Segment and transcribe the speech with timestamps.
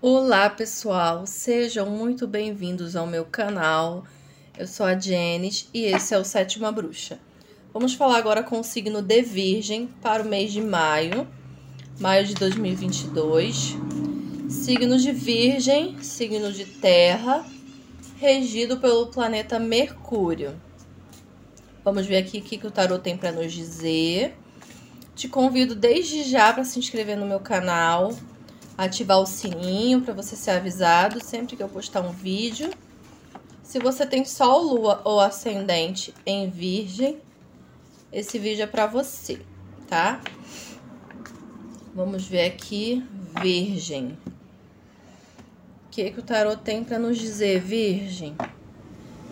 [0.00, 4.04] Olá, pessoal, sejam muito bem-vindos ao meu canal.
[4.56, 7.18] Eu sou a Jenis e esse é o Sétima Bruxa.
[7.72, 11.26] Vamos falar agora com o signo de Virgem para o mês de maio,
[11.98, 13.76] maio de 2022.
[14.48, 17.44] Signo de Virgem, signo de Terra,
[18.20, 20.54] regido pelo planeta Mercúrio.
[21.84, 24.38] Vamos ver aqui o que, o tarot tem para nos dizer.
[25.16, 28.14] Te convido desde já para se inscrever no meu canal
[28.78, 32.70] ativar o sininho para você ser avisado sempre que eu postar um vídeo.
[33.64, 37.18] Se você tem Sol, Lua ou Ascendente em Virgem,
[38.12, 39.40] esse vídeo é para você,
[39.88, 40.20] tá?
[41.92, 43.04] Vamos ver aqui,
[43.42, 44.16] Virgem.
[45.86, 48.36] O que, que o tarot tem para nos dizer, Virgem?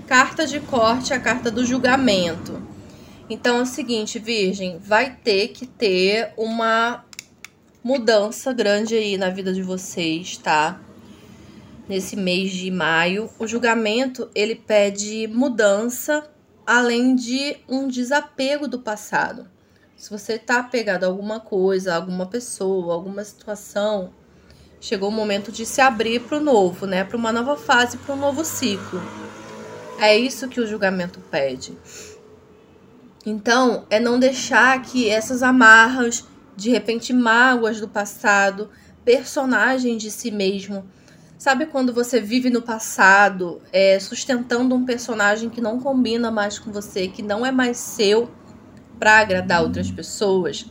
[0.09, 2.61] Carta de corte, a carta do julgamento.
[3.31, 7.06] Então é o seguinte, Virgem, vai ter que ter uma
[7.87, 10.81] mudança grande aí na vida de vocês, tá?
[11.89, 16.29] Nesse mês de maio, o julgamento ele pede mudança,
[16.67, 19.49] além de um desapego do passado.
[19.97, 24.11] Se você tá apegado a alguma coisa, a alguma pessoa, alguma situação,
[24.81, 27.05] chegou o momento de se abrir para o novo, né?
[27.05, 29.01] Para uma nova fase, para um novo ciclo.
[30.01, 31.79] É isso que o julgamento pede.
[33.25, 36.25] Então, é não deixar que essas amarras
[36.57, 38.71] de repente mágoas do passado,
[39.05, 40.89] personagem de si mesmo.
[41.39, 46.73] Sabe quando você vive no passado, é, sustentando um personagem que não combina mais com
[46.73, 48.31] você, que não é mais seu
[48.99, 50.65] para agradar outras pessoas?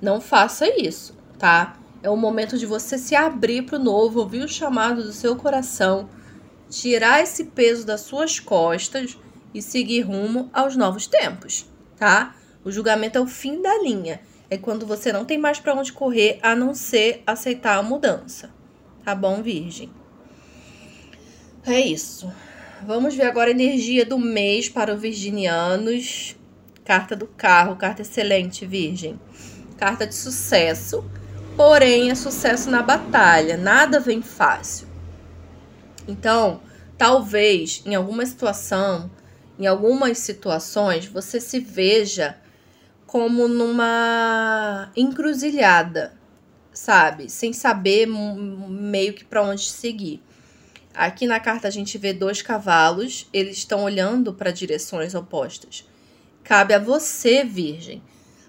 [0.00, 1.76] Não faça isso, tá?
[2.02, 5.36] É o momento de você se abrir para o novo, ouvir o chamado do seu
[5.36, 6.08] coração,
[6.70, 9.18] tirar esse peso das suas costas
[9.52, 12.34] e seguir rumo aos novos tempos, tá?
[12.64, 15.92] O julgamento é o fim da linha é quando você não tem mais para onde
[15.92, 18.50] correr a não ser aceitar a mudança.
[19.04, 19.90] Tá bom, Virgem?
[21.66, 22.32] É isso.
[22.86, 26.36] Vamos ver agora a energia do mês para os virginianos.
[26.84, 29.20] Carta do carro, carta excelente, Virgem.
[29.76, 31.04] Carta de sucesso,
[31.56, 34.88] porém é sucesso na batalha, nada vem fácil.
[36.06, 36.62] Então,
[36.96, 39.10] talvez em alguma situação,
[39.58, 42.36] em algumas situações, você se veja
[43.08, 46.12] como numa encruzilhada,
[46.74, 47.30] sabe?
[47.30, 50.22] Sem saber meio que para onde seguir.
[50.94, 55.88] Aqui na carta a gente vê dois cavalos, eles estão olhando para direções opostas.
[56.44, 58.02] Cabe a você, Virgem,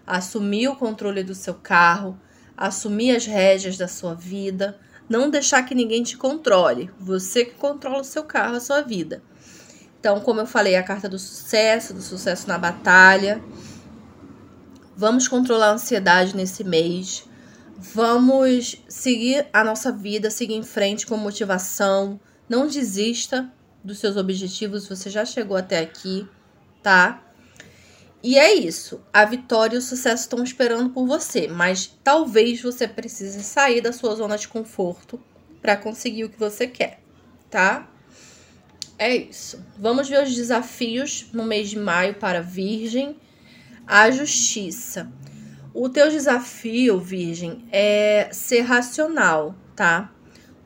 [0.06, 2.20] assumir o controle do seu carro,
[2.58, 4.78] assumir as rédeas da sua vida,
[5.08, 6.92] não deixar que ninguém te controle.
[7.00, 9.24] Você que controla o seu carro, a sua vida.
[10.00, 13.42] Então, como eu falei, a carta do sucesso, do sucesso na batalha.
[15.00, 17.24] Vamos controlar a ansiedade nesse mês.
[17.78, 22.20] Vamos seguir a nossa vida, seguir em frente com motivação.
[22.50, 23.50] Não desista
[23.82, 26.28] dos seus objetivos, você já chegou até aqui,
[26.84, 27.24] tá?
[28.22, 29.00] E é isso.
[29.14, 33.94] A vitória e o sucesso estão esperando por você, mas talvez você precise sair da
[33.94, 35.18] sua zona de conforto
[35.62, 37.02] para conseguir o que você quer,
[37.50, 37.90] tá?
[38.98, 39.64] É isso.
[39.78, 43.16] Vamos ver os desafios no mês de maio para Virgem
[43.90, 45.12] a justiça.
[45.74, 50.12] O teu desafio, Virgem, é ser racional, tá?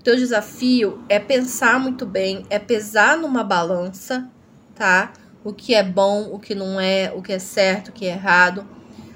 [0.01, 4.29] O teu desafio é pensar muito bem, é pesar numa balança,
[4.75, 5.13] tá?
[5.41, 8.09] O que é bom, o que não é, o que é certo, o que é
[8.09, 8.67] errado.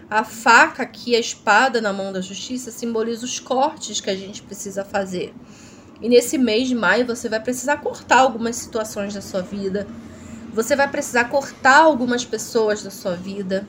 [0.10, 4.42] A faca aqui, a espada na mão da justiça, simboliza os cortes que a gente
[4.42, 5.34] precisa fazer.
[6.02, 9.86] E nesse mês de maio você vai precisar cortar algumas situações da sua vida.
[10.54, 13.68] Você vai precisar cortar algumas pessoas da sua vida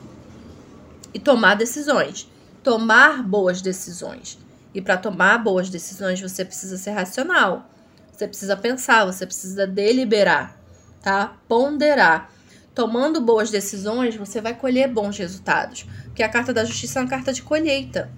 [1.13, 2.29] e tomar decisões.
[2.63, 4.37] Tomar boas decisões.
[4.73, 7.69] E para tomar boas decisões, você precisa ser racional.
[8.11, 10.59] Você precisa pensar, você precisa deliberar,
[11.01, 11.37] tá?
[11.47, 12.29] Ponderar.
[12.75, 15.85] Tomando boas decisões, você vai colher bons resultados.
[16.05, 18.11] Porque a carta da justiça é uma carta de colheita.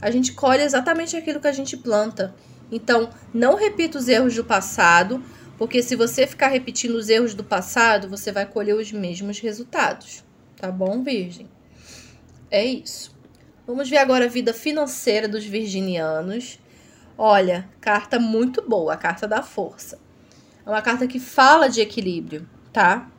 [0.00, 2.34] A gente colhe exatamente aquilo que a gente planta.
[2.70, 5.22] Então, não repita os erros do passado,
[5.56, 10.24] porque se você ficar repetindo os erros do passado, você vai colher os mesmos resultados.
[10.56, 11.48] Tá bom, Virgem?
[12.50, 13.14] É isso.
[13.66, 16.60] Vamos ver agora a vida financeira dos virginianos.
[17.18, 19.98] Olha, carta muito boa, a carta da força.
[20.64, 23.10] É uma carta que fala de equilíbrio, tá?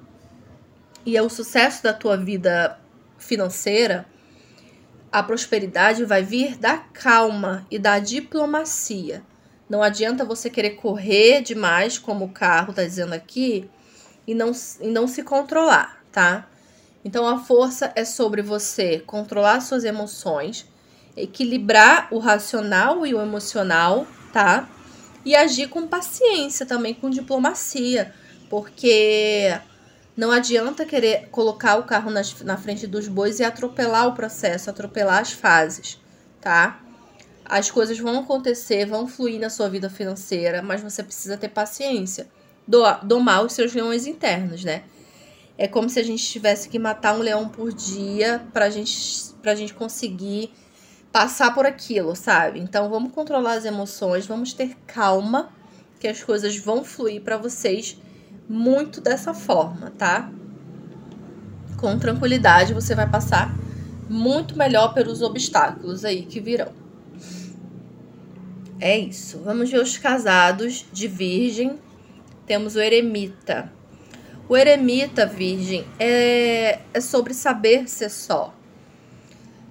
[1.06, 2.80] E é o sucesso da tua vida
[3.18, 4.06] financeira,
[5.12, 9.24] a prosperidade vai vir da calma e da diplomacia.
[9.70, 13.70] Não adianta você querer correr demais, como o carro tá dizendo aqui,
[14.26, 14.52] e não,
[14.82, 16.48] e não se controlar, tá?
[17.08, 20.68] Então a força é sobre você controlar suas emoções,
[21.16, 24.68] equilibrar o racional e o emocional, tá?
[25.24, 28.14] e agir com paciência também, com diplomacia,
[28.50, 29.58] porque
[30.18, 34.70] não adianta querer colocar o carro nas, na frente dos bois e atropelar o processo,
[34.70, 35.98] atropelar as fases,
[36.42, 36.82] tá?
[37.46, 42.28] As coisas vão acontecer, vão fluir na sua vida financeira, mas você precisa ter paciência.
[43.04, 44.84] domar os seus leões internos, né?
[45.58, 49.56] É como se a gente tivesse que matar um leão por dia pra gente, pra
[49.56, 50.52] gente conseguir
[51.12, 52.60] passar por aquilo, sabe?
[52.60, 55.50] Então vamos controlar as emoções, vamos ter calma,
[56.00, 57.98] que as coisas vão fluir para vocês
[58.48, 60.32] muito dessa forma, tá?
[61.78, 63.56] Com tranquilidade você vai passar
[64.10, 66.72] muito melhor pelos obstáculos aí que virão.
[68.80, 69.40] É isso.
[69.40, 71.80] Vamos ver os casados de Virgem.
[72.46, 73.72] Temos o eremita.
[74.50, 78.54] O eremita, Virgem, é, é sobre saber ser só.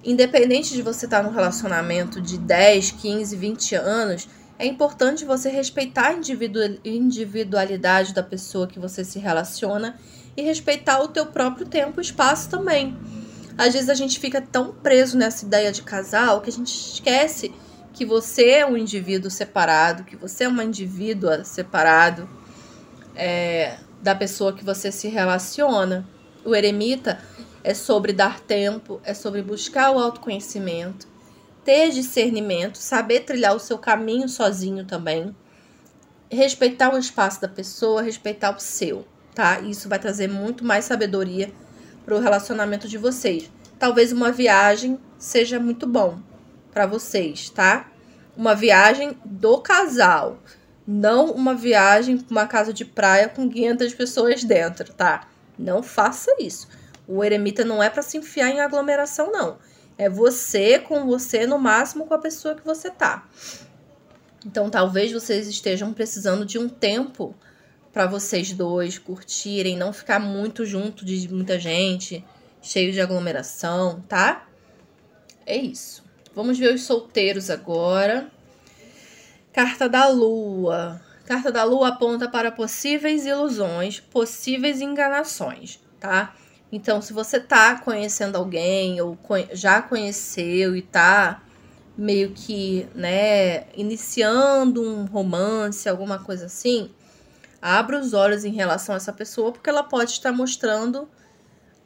[0.03, 4.29] Independente de você estar num relacionamento de 10, 15, 20 anos,
[4.59, 6.13] é importante você respeitar a
[6.85, 9.99] individualidade da pessoa que você se relaciona
[10.35, 12.95] e respeitar o teu próprio tempo e espaço também.
[13.57, 17.51] Às vezes a gente fica tão preso nessa ideia de casal que a gente esquece
[17.93, 22.29] que você é um indivíduo separado, que você é uma indivídua separado
[23.15, 23.77] é,
[24.07, 26.07] da pessoa que você se relaciona.
[26.45, 27.19] O eremita
[27.61, 31.05] é sobre dar tempo, é sobre buscar o autoconhecimento,
[31.65, 35.35] ter discernimento, saber trilhar o seu caminho sozinho também,
[36.31, 39.05] respeitar o espaço da pessoa, respeitar o seu,
[39.35, 39.59] tá?
[39.59, 41.51] Isso vai trazer muito mais sabedoria
[42.05, 43.51] para o relacionamento de vocês.
[43.77, 46.17] Talvez uma viagem seja muito bom,
[46.71, 47.91] para vocês, tá?
[48.37, 50.37] Uma viagem do casal,
[50.87, 55.27] não uma viagem para uma casa de praia com 500 pessoas dentro, tá?
[55.59, 56.69] Não faça isso.
[57.05, 59.57] O eremita não é para se enfiar em aglomeração, não.
[59.97, 63.27] É você com você, no máximo com a pessoa que você tá.
[64.45, 67.35] Então, talvez vocês estejam precisando de um tempo
[67.91, 72.23] para vocês dois curtirem, não ficar muito junto de muita gente,
[72.61, 74.47] cheio de aglomeração, tá?
[75.45, 76.03] É isso.
[76.35, 78.31] Vamos ver os solteiros agora.
[79.57, 81.01] Carta da Lua.
[81.25, 86.35] Carta da Lua aponta para possíveis ilusões, possíveis enganações, tá?
[86.71, 89.17] Então, se você tá conhecendo alguém ou
[89.53, 91.41] já conheceu e tá
[91.97, 96.91] meio que, né, iniciando um romance, alguma coisa assim,
[97.59, 101.09] abra os olhos em relação a essa pessoa, porque ela pode estar mostrando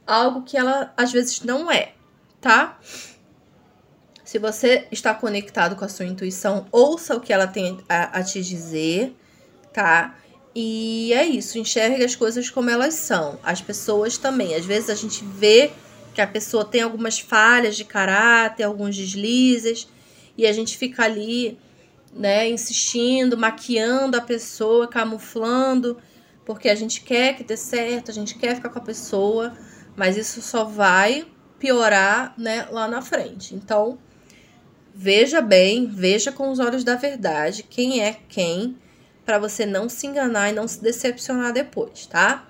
[0.05, 1.93] algo que ela às vezes não é,
[2.41, 2.77] tá?
[4.31, 8.23] Se você está conectado com a sua intuição, ouça o que ela tem a, a
[8.23, 9.13] te dizer,
[9.73, 10.17] tá?
[10.55, 13.37] E é isso, enxergue as coisas como elas são.
[13.43, 14.55] As pessoas também.
[14.55, 15.73] Às vezes a gente vê
[16.15, 19.89] que a pessoa tem algumas falhas de caráter, alguns deslizes,
[20.37, 21.59] e a gente fica ali,
[22.13, 25.97] né, insistindo, maquiando a pessoa, camuflando,
[26.45, 29.51] porque a gente quer que dê certo, a gente quer ficar com a pessoa,
[29.93, 31.27] mas isso só vai
[31.59, 33.53] piorar, né, lá na frente.
[33.53, 33.99] Então,
[34.93, 38.77] Veja bem, veja com os olhos da verdade quem é quem,
[39.25, 42.45] para você não se enganar e não se decepcionar depois, tá?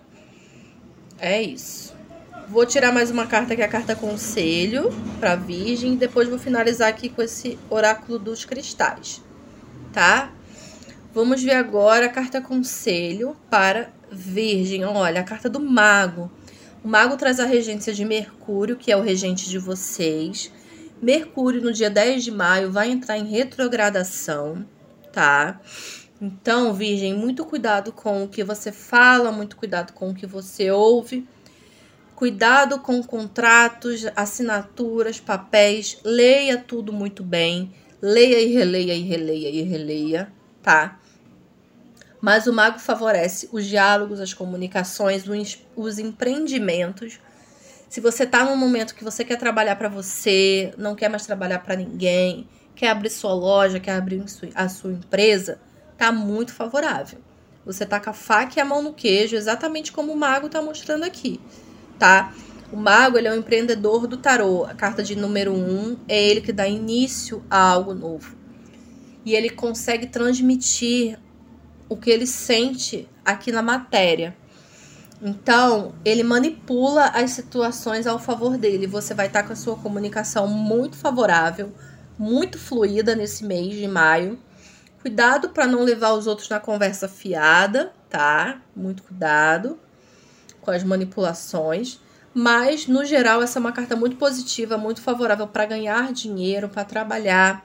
[1.19, 1.95] É isso.
[2.49, 4.89] Vou tirar mais uma carta que é a carta conselho
[5.19, 9.21] para Virgem, e depois vou finalizar aqui com esse oráculo dos cristais,
[9.93, 10.33] tá?
[11.13, 14.83] Vamos ver agora a carta conselho para Virgem.
[14.83, 16.31] Olha, a carta do Mago.
[16.83, 20.51] O Mago traz a regência de Mercúrio, que é o regente de vocês
[21.01, 24.63] Mercúrio, no dia 10 de maio, vai entrar em retrogradação,
[25.11, 25.59] tá?
[26.21, 30.69] Então, Virgem, muito cuidado com o que você fala, muito cuidado com o que você
[30.69, 31.27] ouve.
[32.15, 35.97] Cuidado com contratos, assinaturas, papéis.
[36.03, 37.73] Leia tudo muito bem.
[37.99, 40.31] Leia e releia e releia e releia,
[40.61, 40.99] tá?
[42.21, 45.23] Mas o mago favorece os diálogos, as comunicações,
[45.75, 47.19] os empreendimentos
[47.91, 51.59] se você tá num momento que você quer trabalhar para você, não quer mais trabalhar
[51.59, 54.23] para ninguém, quer abrir sua loja, quer abrir
[54.55, 55.59] a sua empresa,
[55.97, 57.19] tá muito favorável.
[57.65, 60.61] Você tá com a faca e a mão no queijo, exatamente como o mago tá
[60.61, 61.37] mostrando aqui,
[61.99, 62.33] tá?
[62.71, 64.63] O mago, ele é um empreendedor do tarô.
[64.63, 68.37] A carta de número um é ele que dá início a algo novo.
[69.25, 71.19] E ele consegue transmitir
[71.89, 74.33] o que ele sente aqui na matéria.
[75.21, 78.87] Então, ele manipula as situações ao favor dele.
[78.87, 81.71] Você vai estar com a sua comunicação muito favorável,
[82.17, 84.39] muito fluida nesse mês de maio.
[84.99, 88.61] Cuidado para não levar os outros na conversa fiada, tá?
[88.75, 89.79] Muito cuidado
[90.59, 91.99] com as manipulações.
[92.33, 96.83] Mas, no geral, essa é uma carta muito positiva, muito favorável para ganhar dinheiro, para
[96.83, 97.63] trabalhar,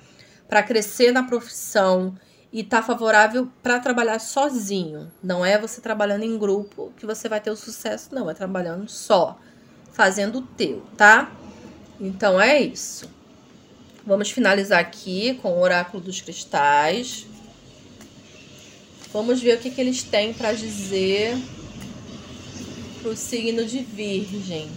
[0.48, 2.14] para crescer na profissão
[2.52, 5.10] e tá favorável para trabalhar sozinho.
[5.22, 8.88] Não é você trabalhando em grupo que você vai ter o sucesso, não, é trabalhando
[8.88, 9.38] só,
[9.92, 11.30] fazendo o teu, tá?
[12.00, 13.10] Então é isso.
[14.06, 17.26] Vamos finalizar aqui com o oráculo dos cristais.
[19.12, 21.36] Vamos ver o que, que eles têm para dizer
[23.00, 24.68] para o signo de Virgem.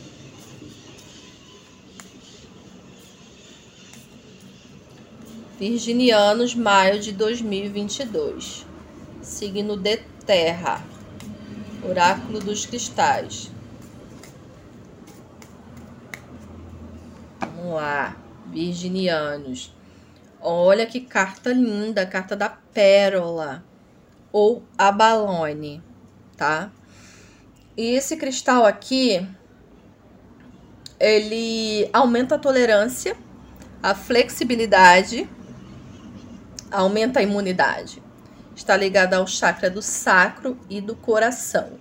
[5.59, 8.65] Virginianos, maio de 2022.
[9.21, 10.81] Signo de Terra.
[11.83, 13.51] Oráculo dos Cristais.
[17.41, 19.75] Vamos lá, Virginianos.
[20.39, 23.61] Olha que carta linda, carta da Pérola
[24.31, 25.83] ou abalone,
[26.37, 26.71] tá?
[27.75, 29.27] E esse cristal aqui,
[30.97, 33.13] ele aumenta a tolerância,
[33.83, 35.27] a flexibilidade
[36.71, 38.01] aumenta a imunidade.
[38.55, 41.79] Está ligado ao chakra do sacro e do coração.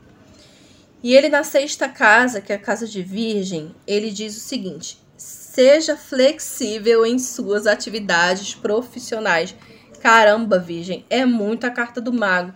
[1.03, 4.99] E ele na sexta casa, que é a casa de Virgem, ele diz o seguinte:
[5.17, 9.55] seja flexível em suas atividades profissionais.
[10.01, 12.53] Caramba, Virgem, é muito a carta do mago.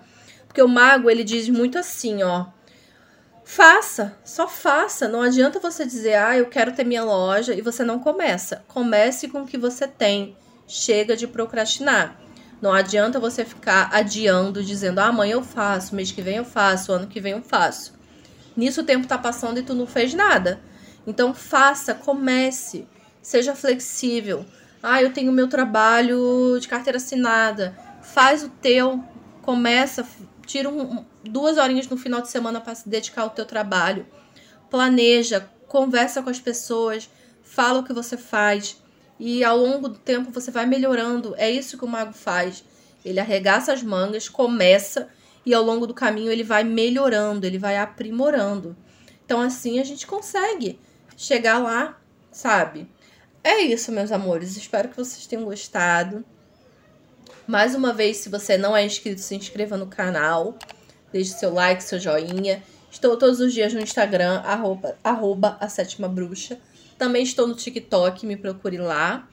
[0.46, 2.46] Porque o mago, ele diz muito assim, ó.
[3.44, 5.08] Faça, só faça.
[5.08, 8.64] Não adianta você dizer, ah, eu quero ter minha loja e você não começa.
[8.68, 10.36] Comece com o que você tem.
[10.74, 12.18] Chega de procrastinar.
[12.58, 16.92] Não adianta você ficar adiando, dizendo, ah, amanhã eu faço, mês que vem eu faço,
[16.92, 17.92] ano que vem eu faço.
[18.56, 20.62] Nisso o tempo tá passando e tu não fez nada.
[21.06, 22.88] Então faça, comece,
[23.20, 24.46] seja flexível.
[24.82, 27.76] Ah, eu tenho meu trabalho de carteira assinada.
[28.00, 29.04] Faz o teu,
[29.42, 30.06] começa,
[30.46, 34.06] tira um, duas horinhas no final de semana para se dedicar ao teu trabalho.
[34.70, 37.10] Planeja, conversa com as pessoas,
[37.42, 38.81] fala o que você faz
[39.18, 41.34] e ao longo do tempo você vai melhorando.
[41.36, 42.64] É isso que o mago faz.
[43.04, 45.08] Ele arregaça as mangas, começa
[45.44, 48.76] e ao longo do caminho ele vai melhorando, ele vai aprimorando.
[49.24, 50.78] Então assim a gente consegue
[51.16, 52.00] chegar lá,
[52.30, 52.88] sabe?
[53.44, 54.56] É isso, meus amores.
[54.56, 56.24] Espero que vocês tenham gostado.
[57.46, 60.56] Mais uma vez, se você não é inscrito, se inscreva no canal.
[61.12, 62.62] Deixe seu like, seu joinha.
[62.90, 66.60] Estou todos os dias no Instagram, arroba, arroba a sétima bruxa.
[67.02, 69.28] Também estou no TikTok, me procure lá.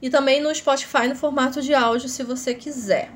[0.00, 3.10] E também no Spotify no formato de áudio, se você quiser.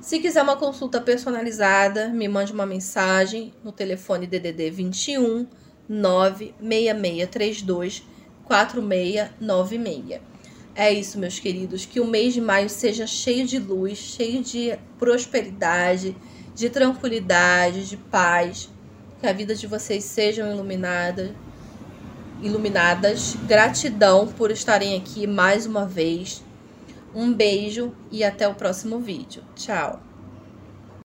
[0.00, 5.48] Se quiser uma consulta personalizada, me mande uma mensagem no telefone DDD 21
[5.88, 8.04] 96632
[8.44, 10.20] 4696.
[10.72, 11.84] É isso, meus queridos.
[11.84, 16.16] Que o mês de maio seja cheio de luz, cheio de prosperidade,
[16.54, 18.70] de tranquilidade, de paz.
[19.18, 21.34] Que a vida de vocês sejam iluminada,
[22.46, 23.36] iluminadas.
[23.46, 26.42] Gratidão por estarem aqui mais uma vez.
[27.14, 29.42] Um beijo e até o próximo vídeo.
[29.54, 30.05] Tchau!